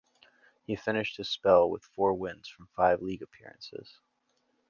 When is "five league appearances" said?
2.75-3.99